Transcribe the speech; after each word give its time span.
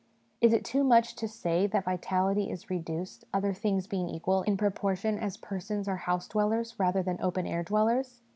Is 0.41 0.51
it 0.51 0.65
too 0.65 0.83
much 0.83 1.13
to 1.17 1.27
say 1.27 1.67
that 1.67 1.83
vitality 1.85 2.49
is 2.49 2.71
reduced, 2.71 3.23
other 3.35 3.53
things 3.53 3.85
being 3.85 4.09
equal, 4.09 4.41
in 4.41 4.57
proportion 4.57 5.19
as 5.19 5.37
persons 5.37 5.87
are 5.87 5.97
house 5.97 6.27
dwellers 6.27 6.73
rather 6.79 7.03
than 7.03 7.21
open 7.21 7.45
air 7.45 7.61
dwellers? 7.61 8.19